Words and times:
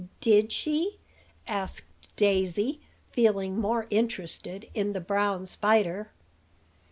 Did 0.19 0.51
she?" 0.51 0.97
asked 1.47 1.85
Daisy, 2.15 2.81
feeling 3.11 3.59
more 3.59 3.85
interested 3.91 4.67
in 4.73 4.93
the 4.93 4.99
brown 4.99 5.45
spider. 5.45 6.09